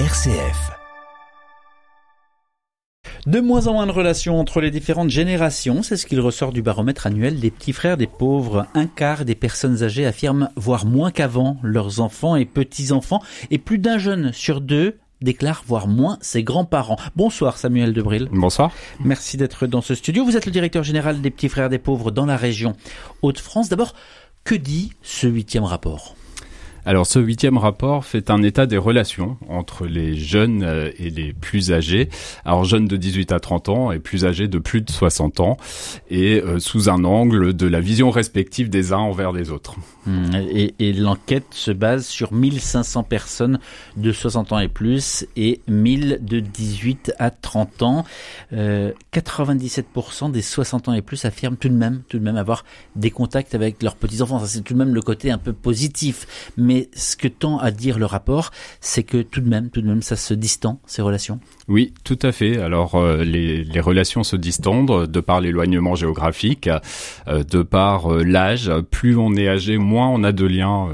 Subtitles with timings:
[0.00, 0.72] RCF.
[3.26, 6.62] De moins en moins de relations entre les différentes générations, c'est ce qu'il ressort du
[6.62, 8.66] baromètre annuel des petits frères des pauvres.
[8.74, 13.22] Un quart des personnes âgées affirment voir moins qu'avant leurs enfants et petits-enfants,
[13.52, 16.98] et plus d'un jeune sur deux déclare voir moins ses grands-parents.
[17.14, 18.28] Bonsoir Samuel Debril.
[18.32, 18.72] Bonsoir.
[18.98, 20.24] Merci d'être dans ce studio.
[20.24, 22.74] Vous êtes le directeur général des petits frères des pauvres dans la région
[23.22, 23.68] Hauts-de-France.
[23.68, 23.94] D'abord,
[24.42, 26.16] que dit ce huitième rapport?
[26.86, 31.32] Alors ce huitième rapport fait un état des relations entre les jeunes euh, et les
[31.32, 32.08] plus âgés.
[32.44, 35.56] Alors jeunes de 18 à 30 ans et plus âgés de plus de 60 ans
[36.10, 39.76] et euh, sous un angle de la vision respective des uns envers les autres.
[40.06, 43.58] Hmm, et, l'enquête se base sur 1500 personnes
[43.96, 48.04] de 60 ans et plus et 1000 de 18 à 30 ans.
[48.52, 52.64] 97% euh, des 60 ans et plus affirment tout de même, tout de même avoir
[52.94, 54.38] des contacts avec leurs petits-enfants.
[54.40, 56.52] Ça c'est tout de même le côté un peu positif.
[56.56, 59.80] Mais mais ce que tend à dire le rapport, c'est que tout de même, tout
[59.80, 61.38] de même, ça se distend ces relations.
[61.66, 62.60] Oui, tout à fait.
[62.60, 66.68] Alors euh, les, les, relations se distendent de par l'éloignement géographique,
[67.26, 68.70] euh, de par euh, l'âge.
[68.90, 70.88] Plus on est âgé, moins on a de liens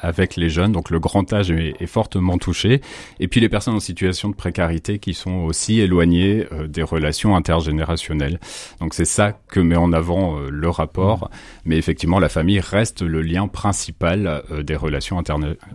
[0.00, 0.72] avec les jeunes.
[0.72, 2.82] Donc le grand âge est, est, fortement touché.
[3.20, 8.38] Et puis les personnes en situation de précarité qui sont aussi éloignées des relations intergénérationnelles.
[8.80, 11.24] Donc c'est ça que met en avant le rapport.
[11.24, 11.28] Mmh.
[11.64, 15.22] Mais effectivement, la famille reste le lien principal des relations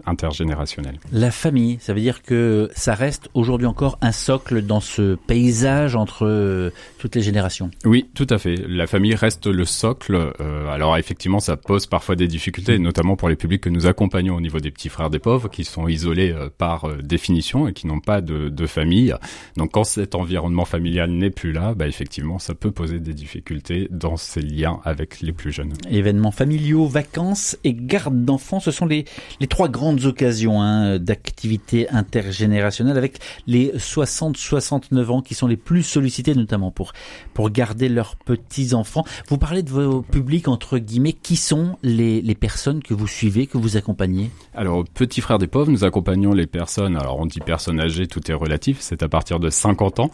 [0.05, 0.99] intergénérationnelle.
[1.11, 5.95] La famille, ça veut dire que ça reste aujourd'hui encore un socle dans ce paysage
[5.95, 7.71] entre euh, toutes les générations.
[7.85, 8.55] Oui, tout à fait.
[8.67, 10.33] La famille reste le socle.
[10.41, 14.35] Euh, alors effectivement, ça pose parfois des difficultés, notamment pour les publics que nous accompagnons
[14.35, 17.87] au niveau des petits frères des pauvres, qui sont isolés euh, par définition et qui
[17.87, 19.15] n'ont pas de, de, famille.
[19.55, 23.87] Donc quand cet environnement familial n'est plus là, bah, effectivement, ça peut poser des difficultés
[23.91, 25.71] dans ces liens avec les plus jeunes.
[25.89, 29.05] Événements familiaux, vacances et garde d'enfants, ce sont les,
[29.39, 33.71] les trois grandes occasions hein, d'activité intergénérationnelle avec les
[34.17, 36.93] 60-69 ans qui sont les plus sollicités notamment pour,
[37.33, 39.05] pour garder leurs petits-enfants.
[39.27, 41.13] Vous parlez de vos publics entre guillemets.
[41.13, 44.29] Qui sont les, les personnes que vous suivez, que vous accompagnez?
[44.55, 48.31] Alors, Petit Frère des Pauvres, nous accompagnons les personnes, alors on dit personnes âgées, tout
[48.31, 50.11] est relatif, c'est à partir de 50 ans.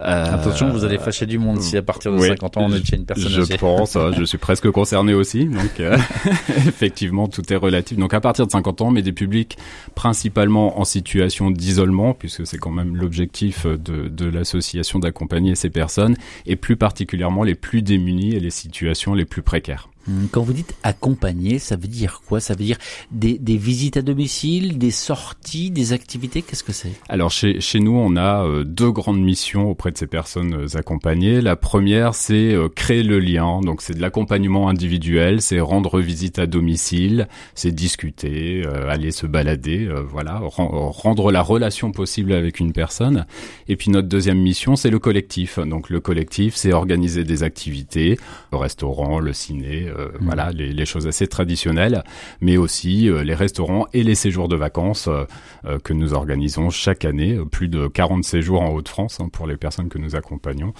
[0.00, 2.84] Euh, Attention, vous allez fâcher du monde si à partir de 50 ans on est
[2.84, 3.52] chez une personne âgée.
[3.52, 5.96] Je pense, je suis presque concerné aussi, donc euh,
[6.48, 7.98] effectivement tout est relatif.
[7.98, 9.56] Donc à partir de 50 ans, mais des publics
[9.94, 16.16] principalement en situation d'isolement, puisque c'est quand même l'objectif de, l'association d'accompagner ces personnes,
[16.46, 19.88] et plus particulièrement les plus démunis et les situations les plus précaires.
[20.08, 22.40] Hum, quand vous dites accompagner, ça veut dire quoi?
[22.40, 22.78] Ça veut dire
[23.12, 26.42] des, des, visites à domicile, des sorties, des activités?
[26.42, 26.92] Qu'est-ce que c'est?
[27.08, 30.76] Alors chez, chez nous, on a euh, deux grandes missions auprès de ces personnes euh,
[30.76, 31.40] accompagnées.
[31.40, 33.60] La première, c'est euh, créer le lien.
[33.60, 39.88] Donc c'est de l'accompagnement individuel, c'est rendre visite à domicile, c'est discuter, aller se balader,
[40.08, 43.26] voilà, rendre la relation possible avec une personne.
[43.68, 45.58] Et puis notre deuxième mission, c'est le collectif.
[45.58, 48.18] Donc le collectif, c'est organiser des activités,
[48.52, 50.24] le restaurant, le ciné euh, mm.
[50.24, 52.02] voilà, les, choses assez traditionnelles,
[52.40, 57.04] mais aussi euh, les restaurants et les séjours de vacances euh, que nous organisons chaque
[57.04, 60.72] année, plus de 40 séjours en Haute-France hein, pour les personnes que nous accompagnons,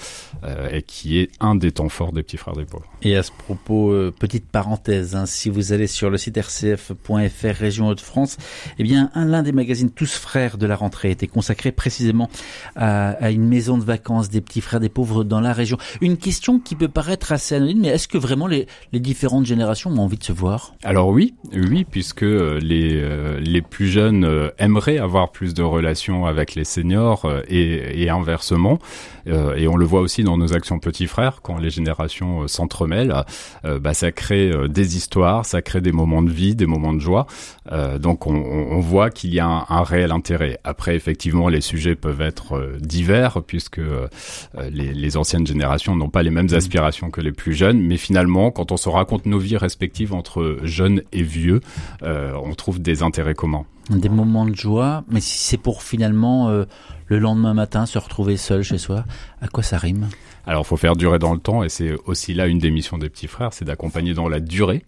[0.73, 2.91] et qui est un des temps forts des petits frères des pauvres.
[3.03, 7.89] Et à ce propos, petite parenthèse, hein, si vous allez sur le site rcf.fr région
[7.89, 8.39] Hauts-de-France,
[8.79, 12.29] eh bien, un l'un des magazines Tous frères de la rentrée était consacré précisément
[12.75, 15.79] à, à, une maison de vacances des petits frères des pauvres dans la région.
[16.01, 19.91] Une question qui peut paraître assez anonyme, mais est-ce que vraiment les, les différentes générations
[19.91, 24.25] ont envie de se voir Alors oui, oui, puisque euh, les, euh, les plus jeunes
[24.25, 28.79] euh, aimeraient avoir plus de relations avec les seniors et inversement.
[29.27, 33.15] Et on le voit aussi dans nos actions petits frères, quand les générations s'entremêlent,
[33.65, 37.27] bah, ça crée des histoires, ça crée des moments de vie, des moments de joie.
[37.99, 40.59] donc on, on voit qu'il y a un, un, réel intérêt.
[40.65, 43.81] Après, effectivement, les sujets peuvent être divers, puisque
[44.71, 46.55] les, les anciennes générations n'ont pas les mêmes mmh.
[46.55, 50.59] aspirations que les plus jeunes, mais finalement, quand on se raconte nos vies respectives entre
[50.63, 51.61] jeunes et vieux,
[52.03, 53.65] euh, on trouve des intérêts communs.
[53.91, 56.65] Des moments de joie, mais si c'est pour finalement euh,
[57.09, 59.05] le lendemain matin se retrouver seul chez soi,
[59.41, 60.09] à quoi ça rime?
[60.45, 63.09] Alors, faut faire durer dans le temps, et c'est aussi là une des missions des
[63.09, 64.85] petits frères, c'est d'accompagner dans la durée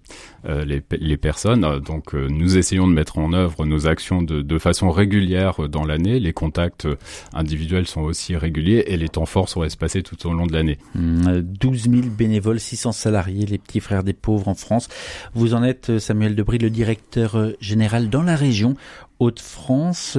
[0.47, 1.79] euh, les, les, personnes.
[1.81, 5.85] Donc, euh, nous essayons de mettre en œuvre nos actions de, de façon régulière dans
[5.85, 6.19] l'année.
[6.19, 6.89] Les contacts
[7.33, 10.79] individuels sont aussi réguliers, et les temps forts sont espacés tout au long de l'année.
[10.95, 14.89] 12 mmh, 000 bénévoles, 600 salariés, les petits frères des pauvres en France.
[15.35, 18.75] Vous en êtes, Samuel Debris, le directeur général dans la région
[19.21, 20.19] Hauts-de-France.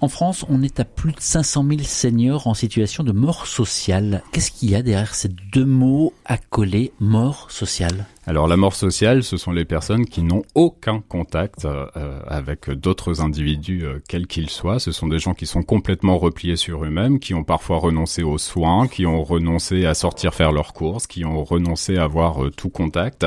[0.00, 4.22] En France, on est à plus de 500 000 seniors en situation de mort sociale.
[4.30, 8.06] Qu'est-ce qu'il y a derrière ces deux mots accolés, mort sociale?
[8.28, 13.22] Alors la mort sociale, ce sont les personnes qui n'ont aucun contact euh, avec d'autres
[13.22, 14.78] individus, euh, quels qu'ils soient.
[14.78, 18.36] Ce sont des gens qui sont complètement repliés sur eux-mêmes, qui ont parfois renoncé aux
[18.36, 22.50] soins, qui ont renoncé à sortir faire leurs courses, qui ont renoncé à avoir euh,
[22.50, 23.24] tout contact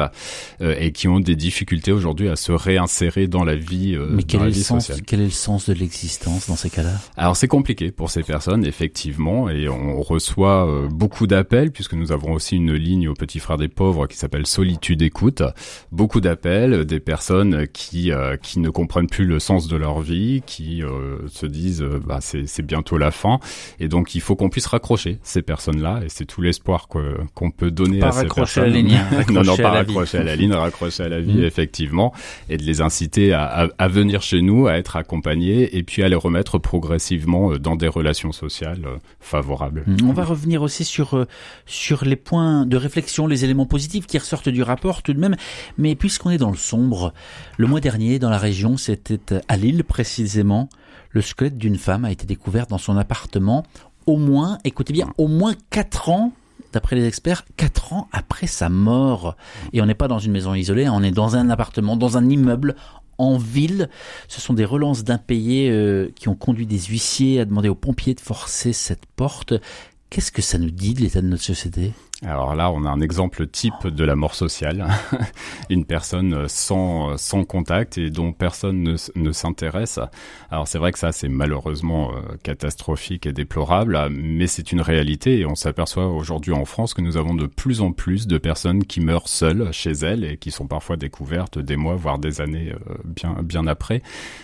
[0.59, 4.45] et qui ont des difficultés aujourd'hui à se réinsérer dans la vie, Mais quel dans
[4.45, 5.03] est la le vie sens, sociale.
[5.07, 6.93] Quel est le sens de l'existence dans ces cas-là?
[7.17, 12.11] Alors c'est compliqué pour ces personnes, effectivement, et on reçoit euh, beaucoup d'appels, puisque nous
[12.11, 15.43] avons aussi une ligne au Petit Frère des Pauvres qui s'appelle Solitude Écoute.
[15.91, 20.41] Beaucoup d'appels, des personnes qui euh, qui ne comprennent plus le sens de leur vie,
[20.45, 23.39] qui euh, se disent euh, bah, c'est c'est bientôt la fin,
[23.79, 27.71] et donc il faut qu'on puisse raccrocher ces personnes-là, et c'est tout l'espoir qu'on peut
[27.71, 28.87] donner Pas à ces raccrocher à la personnes.
[28.87, 31.43] ligne, hein, non, non, pas à raccrocher à la ligne, raccrocher à la vie, Mhm.
[31.43, 32.13] effectivement,
[32.49, 36.03] et de les inciter à, à, à venir chez nous, à être accompagnés, et puis
[36.03, 39.83] à les remettre progressivement euh, dans des relations sociales euh, favorables.
[39.87, 40.07] Mm.
[40.07, 41.25] On va revenir aussi sur euh,
[41.65, 45.35] sur les points de réflexion, les éléments positifs qui ressortent du rapport tout de même.
[45.77, 47.13] Mais puisqu'on est dans le sombre,
[47.57, 50.69] le mois dernier dans la région, c'était à Lille précisément,
[51.11, 53.63] le squelette d'une femme a été découvert dans son appartement.
[54.07, 56.33] Au moins, écoutez bien, au moins quatre ans.
[56.73, 59.35] D'après les experts, quatre ans après sa mort.
[59.73, 62.29] Et on n'est pas dans une maison isolée, on est dans un appartement, dans un
[62.29, 62.75] immeuble,
[63.17, 63.89] en ville.
[64.29, 68.13] Ce sont des relances d'impayés euh, qui ont conduit des huissiers à demander aux pompiers
[68.13, 69.53] de forcer cette porte.
[70.09, 71.91] Qu'est-ce que ça nous dit de l'état de notre société?
[72.23, 74.87] Alors là, on a un exemple type de la mort sociale.
[75.69, 79.99] Une personne sans, sans contact et dont personne ne, ne s'intéresse.
[80.51, 85.39] Alors c'est vrai que ça, c'est malheureusement euh, catastrophique et déplorable, mais c'est une réalité
[85.39, 88.83] et on s'aperçoit aujourd'hui en France que nous avons de plus en plus de personnes
[88.85, 92.73] qui meurent seules chez elles et qui sont parfois découvertes des mois, voire des années
[92.73, 94.01] euh, bien, bien après.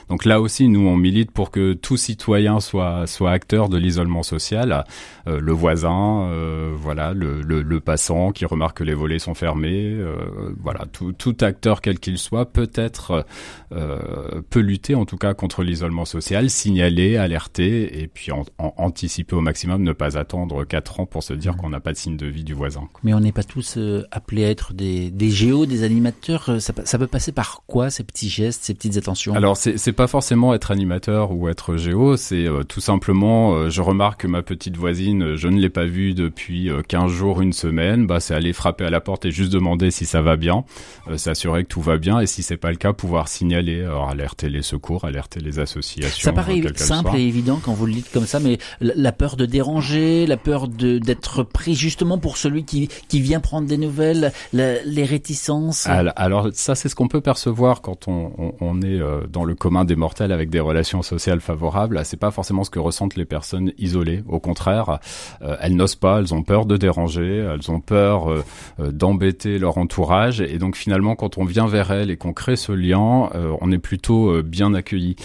[0.09, 4.23] Donc là aussi, nous, on milite pour que tout citoyen soit, soit acteur de l'isolement
[4.23, 4.85] social.
[5.27, 9.33] Euh, le voisin, euh, voilà, le, le, le passant qui remarque que les volets sont
[9.33, 10.15] fermés, euh,
[10.59, 13.25] voilà, tout, tout acteur quel qu'il soit peut être
[13.71, 18.73] euh, peut lutter en tout cas contre l'isolement social, signaler, alerter et puis en, en-
[18.77, 21.97] anticiper au maximum, ne pas attendre quatre ans pour se dire qu'on n'a pas de
[21.97, 22.87] signe de vie du voisin.
[23.03, 26.61] Mais on n'est pas tous euh, appelés à être des, des géos, des animateurs.
[26.61, 29.33] Ça, peut passer par quoi ces petits gestes, ces petites attentions?
[29.35, 34.27] Alors c'est pas forcément être animateur ou être géo, c'est tout simplement je remarque que
[34.27, 38.19] ma petite voisine, je ne l'ai pas vue depuis euh, 15 jours, une semaine, bah
[38.19, 40.63] c'est aller frapper à la porte et juste demander si ça va bien,
[41.09, 44.09] euh, s'assurer que tout va bien et si c'est pas le cas pouvoir signaler, alors
[44.09, 46.23] alerter les secours, alerter les associations.
[46.23, 49.35] Ça paraît euh, simple et évident quand vous le dites comme ça, mais la, peur
[49.35, 53.77] de déranger, la peur de d'être pris justement pour celui qui, qui vient prendre des
[53.77, 55.87] nouvelles, la- les réticences.
[55.87, 59.43] Al- Alors ça, c'est ce qu'on peut percevoir quand on, on, on est euh, dans
[59.43, 61.99] le commun des mortels avec des relations sociales favorables.
[62.05, 64.23] C'est pas forcément ce que ressentent les personnes isolées.
[64.27, 64.99] Au contraire,
[65.41, 68.43] euh, elles n'osent pas, elles ont peur de déranger, elles ont peur euh,
[68.79, 70.41] euh, d'embêter leur entourage.
[70.41, 73.71] Et donc finalement, quand on vient vers elles et qu'on crée ce lien, euh, on
[73.71, 75.15] est plutôt bien accueilli.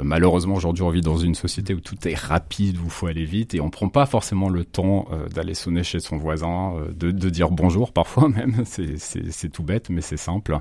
[0.00, 3.24] Malheureusement, aujourd'hui, on vit dans une société où tout est rapide, où il faut aller
[3.24, 7.30] vite, et on prend pas forcément le temps d'aller sonner chez son voisin, de, de
[7.30, 8.62] dire bonjour parfois même.
[8.64, 10.58] C'est- tout bête, mais c'est simple.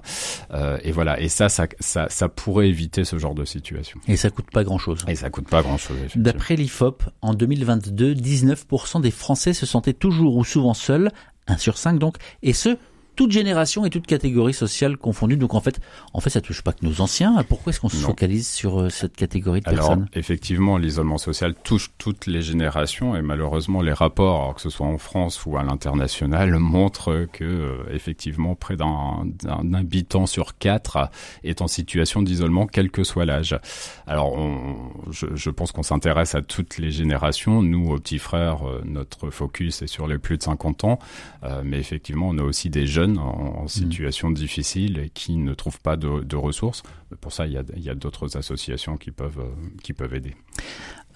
[0.84, 1.20] Et voilà.
[1.20, 4.00] Et ça, ça, ça, ça pourrait éviter ce genre de situation.
[4.08, 5.04] Et ça coûte pas grand chose.
[5.08, 5.98] Et ça coûte pas grand-chose.
[6.16, 11.09] D'après l'IFOP, en 2022, 19% des Français se sentaient toujours ou souvent seuls,
[11.48, 12.78] 1 sur 5 donc, et ce,
[13.20, 15.36] toute génération et toute catégorie sociale confondue.
[15.36, 15.82] Donc en fait,
[16.14, 17.44] en fait, ça touche pas que nos anciens.
[17.50, 18.08] Pourquoi est-ce qu'on se Non.
[18.08, 20.08] focalise sur euh, cette catégorie de Alors, personnes?
[20.14, 24.98] effectivement, l'isolement social touche toutes les générations et malheureusement, les rapports, que ce soit en
[24.98, 31.10] France ou à l'international, montrent que, euh, effectivement, près d'un d'un habitant sur quatre
[31.44, 33.60] est en situation d'isolement, quel que soit l'âge.
[34.08, 37.62] Alors, on, je, je pense qu'on s'intéresse à toutes les générations.
[37.62, 41.00] Nous, aux petits frères, euh, notre focus est sur les plus de 50 ans,
[41.44, 45.54] euh, mais effectivement, on a aussi des jeunes en, en situation difficile et qui ne
[45.54, 46.84] trouvent pas de, de ressources.
[47.22, 50.36] Pour ça, il y a, d'autres associations qui peuvent, euh, qui peuvent aider.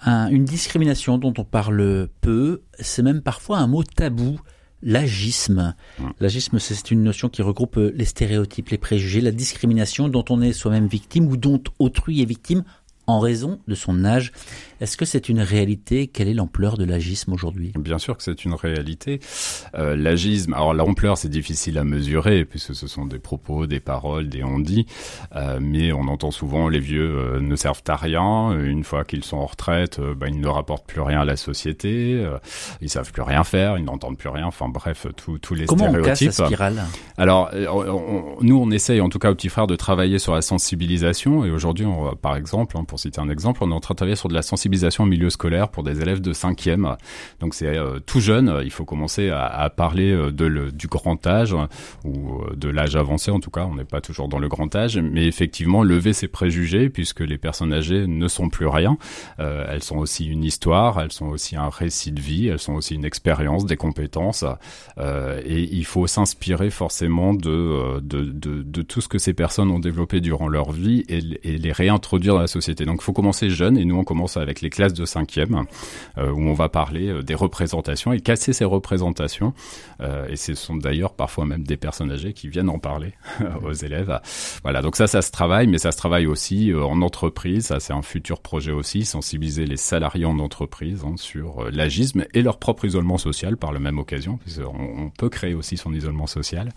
[0.00, 4.40] Un- Une discrimination dont on parle peu, c'est même parfois un mot tabou.
[4.86, 5.74] L'agisme.
[5.98, 6.04] Mm.
[6.20, 10.52] L'agisme, c'est une notion qui regroupe les stéréotypes, les préjugés, la discrimination dont on est
[10.52, 12.64] soi-même victime ou dont autrui est victime
[13.06, 14.32] en raison de son âge.
[14.80, 16.08] Est-ce que c'est une réalité?
[16.08, 17.72] Quelle est l'ampleur de l'agisme aujourd'hui?
[17.78, 19.20] Bien sûr que c'est une réalité.
[19.74, 24.28] Euh, L'agisme, alors l'ampleur c'est difficile à mesurer puisque ce sont des propos, des paroles,
[24.28, 24.86] des on-dit,
[25.36, 28.52] euh, mais on entend souvent les vieux euh, ne servent à rien.
[28.58, 32.26] Une fois qu'ils sont en retraite, bah, ils ne rapportent plus rien à la société,
[32.80, 34.46] ils savent plus rien faire, ils n'entendent plus rien.
[34.46, 36.38] Enfin bref, tous les Comment on casse stéréotypes.
[36.40, 36.82] la spirale?
[37.16, 40.34] Alors, on- on- nous, on essaye, en tout cas au petit frère, de travailler sur
[40.34, 41.44] la sensibilisation.
[41.44, 43.94] Et aujourd'hui, on par exemple, hein, pour pour citer un exemple, on est en train
[43.94, 46.94] de travailler sur de la sensibilisation au milieu scolaire pour des élèves de cinquième.
[47.40, 51.56] Donc c'est tout jeune, il faut commencer à, parler le, du grand âge
[52.04, 54.96] ou de l'âge avancé en tout cas, on n'est pas toujours dans le grand âge,
[54.96, 58.96] mais effectivement lever ses préjugés puisque les personnes âgées ne sont plus rien.
[59.38, 62.94] elles sont aussi une histoire, elles sont aussi un récit de vie, elles sont aussi
[62.94, 64.44] une expérience, des compétences,
[65.00, 67.98] et il faut s'inspirer forcément de,
[68.82, 72.46] tout ce que ces personnes ont développé durant leur vie et, les réintroduire dans la
[72.46, 72.83] société.
[72.84, 75.64] Donc il faut commencer jeune et nous on commence avec les classes de cinquième
[76.18, 79.52] euh, où on va parler euh, des représentations et casser ces représentations.
[80.00, 83.12] Euh, et ce sont d'ailleurs parfois même des personnes âgées qui viennent en parler
[83.64, 84.20] aux élèves.
[84.62, 87.66] Voilà, donc ça, ça se travaille, mais ça se travaille aussi en entreprise.
[87.66, 92.42] Ça, c'est un futur projet aussi, sensibiliser les salariés en entreprise hein, sur l'agisme et
[92.42, 96.26] leur propre isolement social par la même occasion, puisqu'on on peut créer aussi son isolement
[96.26, 96.70] social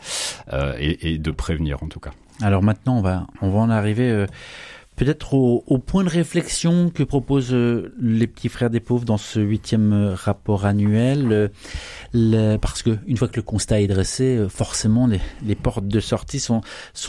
[0.80, 2.12] et, et, de prévenir en tout cas.
[2.42, 4.26] Alors maintenant, on va, on va en arriver
[4.98, 9.40] peut-être au, point de réflexion que proposent euh, les petits frères des pauvres dans ce
[9.40, 11.52] huitième euh, rapport annuel.
[12.16, 16.40] Euh, parce que une fois que le constat est dressé, forcément les, portes de sortie
[16.40, 16.62] sont,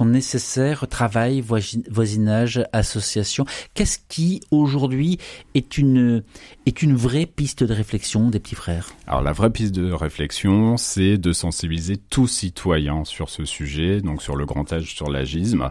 [0.04, 0.87] nécessaires.
[0.87, 1.42] Travail,
[1.90, 3.47] voisinage, association.
[3.73, 5.18] Qu'est-ce qui aujourd'hui
[5.54, 6.23] est une,
[6.66, 8.90] est une vraie piste de réflexion des petits frères?
[9.07, 14.23] Alors la vraie piste de réflexion, c'est de sensibiliser tout citoyen sur ce sujet, donc
[14.23, 15.71] sur le grand âge, sur l'agisme.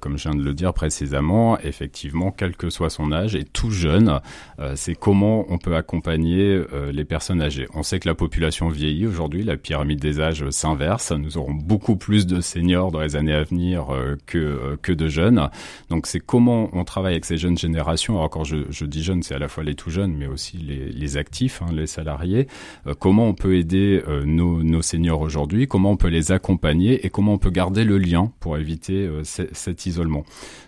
[0.00, 3.70] Comme je viens de le dire précédemment, effectivement, quel que soit son âge et tout
[3.70, 4.20] jeune,
[4.58, 7.66] euh, c'est comment on peut accompagner euh, les personnes âgées.
[7.74, 11.12] On sait que la population vieillit aujourd'hui, la pyramide des âges s'inverse.
[11.12, 13.86] Nous aurons beaucoup plus de seniors dans les années à venir
[14.26, 15.48] que que de jeunes.
[15.90, 18.16] Donc c'est comment on travaille avec ces jeunes générations.
[18.16, 21.16] Alors quand je, dis jeunes, c'est à la fois les tout jeunes, mais aussi les,
[21.16, 22.48] actifs, hein, les salariés,
[22.86, 27.06] euh, comment on peut aider euh, nos, nos, seniors aujourd'hui, comment on peut les accompagner
[27.06, 30.24] et comment on peut garder le lien pour éviter euh, cet isolement.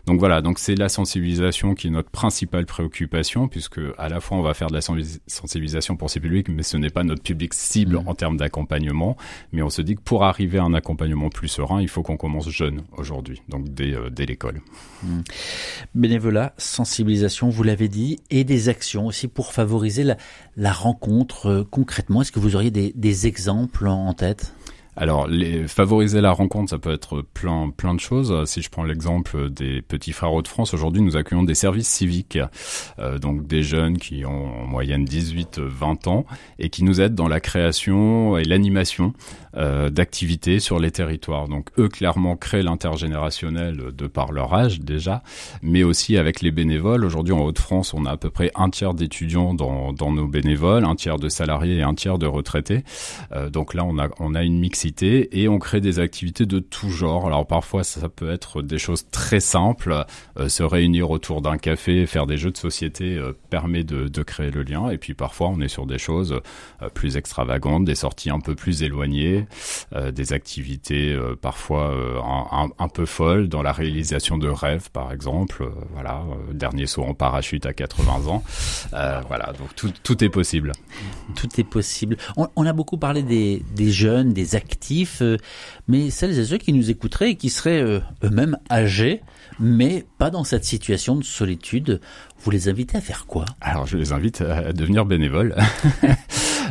[0.06, 4.38] Donc voilà, donc c'est la sensibilisation qui est notre principale préoccupation, puisque à la fois
[4.38, 7.54] on va faire de la sensibilisation pour ces publics, mais ce n'est pas notre public
[7.54, 8.08] cible mmh.
[8.08, 9.16] en termes d'accompagnement.
[9.52, 12.16] Mais on se dit que pour arriver à un accompagnement plus serein, il faut qu'on
[12.16, 14.60] commence jeune aujourd'hui, donc dès, dès l'école.
[15.02, 15.20] Mmh.
[15.94, 20.16] Bénévolat, sensibilisation, vous l'avez dit, et des actions aussi pour favoriser la,
[20.56, 24.54] la rencontre euh, concrètement Est-ce que vous auriez des, des exemples en tête?
[24.96, 28.48] Alors, les, favoriser la rencontre, ça peut être plein, plein de choses.
[28.48, 32.38] Si je prends l'exemple des Petits Frères de France, aujourd'hui, nous accueillons des services civiques,
[32.98, 36.26] euh, donc des jeunes qui ont en moyenne 18-20 ans
[36.58, 39.12] et qui nous aident dans la création et l'animation
[39.56, 41.48] euh, d'activités sur les territoires.
[41.48, 45.22] Donc, eux, clairement, créent l'intergénérationnel de par leur âge déjà,
[45.62, 47.04] mais aussi avec les bénévoles.
[47.04, 50.84] Aujourd'hui, en Haute-France, on a à peu près un tiers d'étudiants dans, dans nos bénévoles,
[50.84, 52.84] un tiers de salariés et un tiers de retraités.
[53.32, 56.58] Euh, donc là, on a, on a une mixité et on crée des activités de
[56.58, 57.26] tout genre.
[57.26, 60.04] Alors parfois ça peut être des choses très simples,
[60.38, 64.22] euh, se réunir autour d'un café, faire des jeux de société euh, permet de, de,
[64.22, 66.40] créer le lien et puis parfois on est sur des choses
[66.82, 69.45] euh, plus extravagantes, des sorties un peu plus éloignées,
[69.94, 71.94] euh, des activités euh, parfois
[72.52, 75.68] un, un, peu folles dans la réalisation de rêves par exemple.
[75.92, 76.22] voilà,
[76.52, 78.42] dernier saut en parachute à 80 ans.
[78.90, 80.72] voilà, donc tout, tout est possible.
[81.34, 82.16] Tout est possible.
[82.36, 85.36] On, on a beaucoup parlé des, des jeunes, des actifs euh,
[85.88, 89.22] mais celles et ceux qui nous écouteraient et qui seraient euh, eux-mêmes âgés,
[89.60, 92.00] mais pas dans cette situation de solitude,
[92.42, 93.44] vous les invitez à faire quoi?
[93.60, 95.54] Alors je les invite à devenir bénévoles.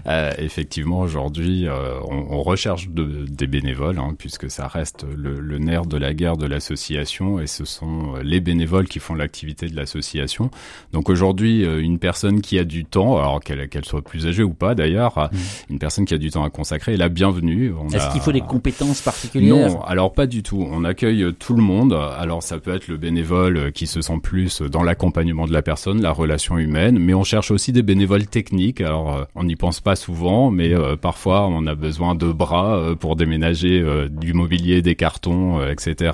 [0.08, 5.40] Euh, effectivement, aujourd'hui, euh, on, on, recherche de, des bénévoles, hein, puisque ça reste le,
[5.40, 9.68] le, nerf de la guerre de l'association, et ce sont les bénévoles qui font l'activité
[9.68, 10.52] de l'association.
[10.94, 14.44] Donc aujourd'hui, euh, une personne qui a du temps, alors qu'elle qu soit plus âgée
[14.44, 15.38] ou pas d'ailleurs, mmh.
[15.72, 17.74] une personne qui a du temps à consacrer est la bienvenue.
[17.92, 18.12] Est-ce a...
[18.12, 19.70] qu'il faut des compétences particulières?
[19.70, 20.68] Non, alors pas du tout.
[20.70, 21.94] On accueille tout le monde.
[21.94, 26.02] Alors ça peut être le bénévole qui se sent plus dans l'accompagnement de la personne,
[26.02, 28.82] la relation humaine, mais on cherche aussi des bénévoles techniques.
[28.82, 32.96] Alors on n'y pense pas souvent, mais euh, parfois on a besoin de bras euh,
[32.96, 36.12] pour déménager euh, du mobilier, des cartons, etc.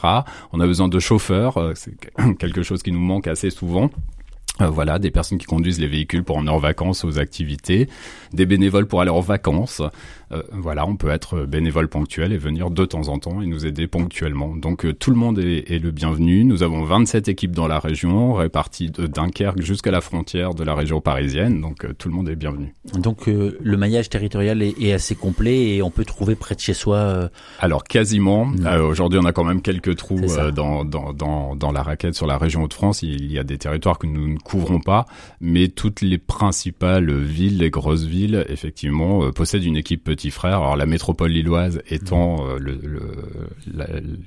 [0.53, 1.95] On a besoin de chauffeurs, c'est
[2.39, 3.89] quelque chose qui nous manque assez souvent.
[4.59, 7.89] Voilà, des personnes qui conduisent les véhicules pour emmener en vacances aux activités,
[8.31, 9.81] des bénévoles pour aller en vacances.
[10.31, 13.65] Euh, voilà, on peut être bénévole ponctuel et venir de temps en temps et nous
[13.65, 14.55] aider ponctuellement.
[14.55, 16.43] Donc euh, tout le monde est, est, le bienvenu.
[16.43, 20.73] Nous avons 27 équipes dans la région, réparties de Dunkerque jusqu'à la frontière de la
[20.73, 21.61] région parisienne.
[21.61, 22.73] Donc tout le monde est bienvenu.
[22.93, 26.73] Donc le maillage territorial est, est, assez complet et on peut trouver près de chez
[26.73, 27.29] soi.
[27.59, 28.45] Alors quasiment.
[28.45, 28.67] Mmh.
[28.81, 30.19] Aujourd'hui, on a quand même quelques trous
[30.53, 33.03] dans, dans, dans, dans, la raquette sur la région Hauts-de-France.
[33.03, 35.05] Il y a des territoires que nous couvrons pas,
[35.39, 40.31] mais toutes les principales villes, les grosses villes, effectivement, euh, possèdent une équipe petite petits
[40.31, 40.57] frères.
[40.57, 42.79] Alors la métropole lilloise étant euh, le,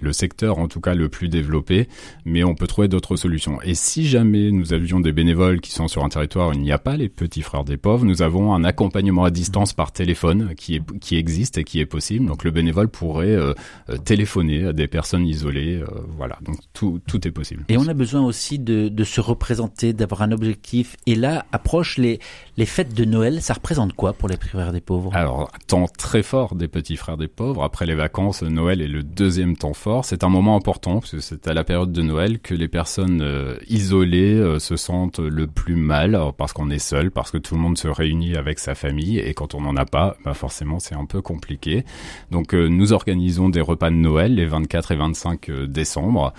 [0.01, 1.89] le, secteur en tout cas le plus développé,
[2.25, 3.61] mais on peut trouver d'autres solutions.
[3.63, 6.73] Et si jamais nous avions des bénévoles qui sont sur un territoire où il n'y
[6.73, 10.55] a pas les petits frères des pauvres, nous avons un accompagnement à distance par téléphone
[10.57, 12.27] qui, est, qui existe et qui est possible.
[12.27, 13.55] Donc le bénévole pourrait euh,
[13.89, 15.83] euh, téléphoner à des personnes isolées.
[16.17, 17.65] voilà, donc tout, tout est possible.
[17.69, 20.97] Et on a besoin aussi de, de se représenter, d'avoir un objectif.
[21.07, 22.19] Et là, approche les,
[22.57, 23.43] les fêtes de Noël.
[23.43, 25.15] Ça représente quoi pour les petits frères des pauvres?
[25.15, 25.51] Alors,
[25.89, 27.63] très fort des petits frères des pauvres.
[27.63, 30.05] Après les vacances, Noël est le deuxième temps fort.
[30.05, 33.21] C'est un moment important parce que c'est à la période de Noël que les personnes
[33.23, 37.55] euh, isolées euh, se sentent le plus mal parce qu'on est seul, parce que tout
[37.55, 40.79] le monde se réunit avec sa famille et quand on n'en a pas, bah forcément
[40.79, 41.85] c'est un peu compliqué.
[42.31, 46.33] Donc euh, nous organisons des repas de Noël les 24 et 25 décembre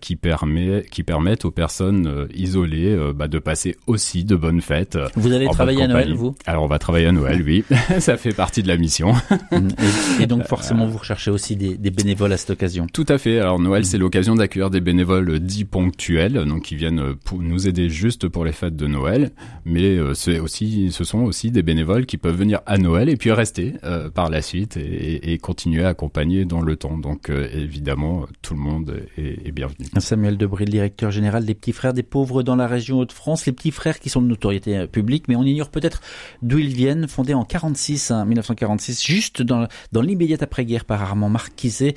[0.00, 4.98] qui, permet, qui permettent aux personnes isolées bah, de passer aussi de bonnes fêtes.
[5.16, 6.34] Vous allez travailler à Noël, vous?
[6.46, 7.64] Alors on va travailler à Noël, oui.
[7.98, 9.14] Ça fait partie de la mission.
[10.20, 12.86] et, donc forcément, vous recherchez aussi des, des, bénévoles à cette occasion.
[12.92, 13.38] Tout à fait.
[13.38, 17.88] Alors Noël, c'est l'occasion d'accueillir des bénévoles dits ponctuels, donc qui viennent pour nous aider
[17.88, 19.30] juste pour les fêtes de Noël.
[19.64, 23.16] Mais euh, c'est aussi, ce sont aussi des bénévoles qui peuvent venir à Noël et
[23.16, 26.98] puis rester euh, par la suite et, et, continuer à accompagner dans le temps.
[26.98, 29.86] Donc euh, évidemment, tout le monde est, est bienvenu.
[29.98, 33.46] Samuel Debril, directeur général des Petits Frères des Pauvres dans la région Hauts-de-France.
[33.46, 36.02] Les Petits Frères qui sont de notoriété publique, mais on ignore peut-être
[36.42, 37.06] d'où ils viennent.
[37.06, 41.94] Fondés en 46, 1946, hein, juste dans, dans l'immédiate après-guerre par Armand Marquiset,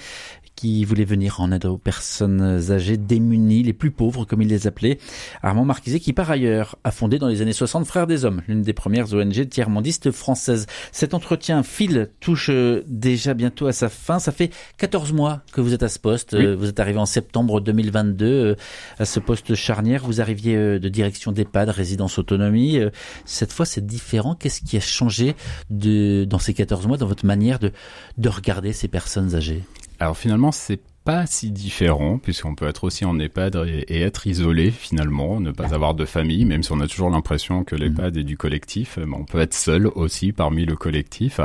[0.55, 4.67] qui voulait venir en aide aux personnes âgées démunies, les plus pauvres comme il les
[4.67, 4.99] appelait.
[5.43, 8.61] Armand Marquiset qui par ailleurs a fondé dans les années 60 Frères des Hommes, l'une
[8.61, 10.65] des premières ONG tiers-mondistes françaises.
[10.91, 14.19] Cet entretien fil touche euh, déjà bientôt à sa fin.
[14.19, 16.33] Ça fait 14 mois que vous êtes à ce poste.
[16.33, 18.55] Euh, vous êtes arrivé en septembre 2022 euh,
[18.99, 20.05] à ce poste charnière.
[20.05, 22.79] Vous arriviez de direction d'EHPAD, résidence autonomie.
[23.25, 24.35] Cette fois c'est différent.
[24.35, 25.35] Qu'est-ce qui a changé
[25.69, 27.71] de, dans ces 14 mois dans votre manière de,
[28.17, 29.63] de regarder ces personnes âgées?
[29.99, 34.71] Alors finalement, c'est pas si différent, puisqu'on peut être aussi en EHPAD et, être isolé
[34.71, 38.23] finalement, ne pas avoir de famille, même si on a toujours l'impression que l'EHPAD est
[38.23, 41.39] du collectif, mais on peut être seul aussi parmi le collectif.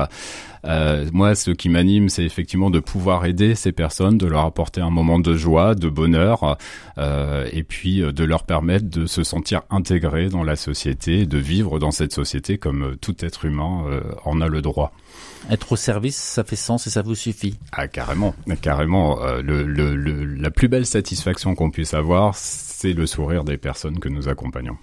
[0.64, 4.80] Euh, moi, ce qui m'anime, c'est effectivement de pouvoir aider ces personnes, de leur apporter
[4.80, 6.56] un moment de joie, de bonheur,
[6.96, 11.38] euh, et puis euh, de leur permettre de se sentir intégrés dans la société, de
[11.38, 14.92] vivre dans cette société comme tout être humain euh, en a le droit.
[15.49, 17.58] Être au service, ça fait sens et ça vous suffit?
[17.73, 19.23] Ah carrément, carrément.
[19.23, 23.56] Euh, le, le, le, la plus belle satisfaction qu'on puisse avoir, c'est le sourire des
[23.56, 24.76] personnes que nous accompagnons.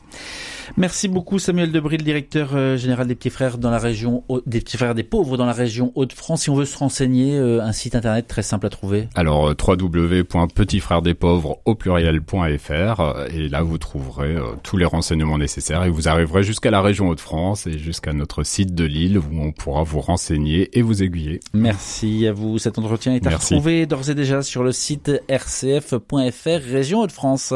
[0.75, 4.77] Merci beaucoup Samuel Debril, directeur euh, général des petits frères dans la région des petits
[4.77, 6.43] frères des pauvres dans la région Hauts-de-France.
[6.43, 9.07] Si on veut se renseigner, euh, un site internet très simple à trouver.
[9.15, 16.43] Alors www.petitsfrèresdespauvres au pluriel.fr et là vous trouverez tous les renseignements nécessaires et vous arriverez
[16.43, 20.77] jusqu'à la région Hauts-de-France et jusqu'à notre site de Lille où on pourra vous renseigner
[20.77, 21.39] et vous aiguiller.
[21.53, 22.57] Merci à vous.
[22.57, 27.53] Cet entretien est à retrouver d'ores et déjà sur le site rcf.fr Région Hauts-de-France.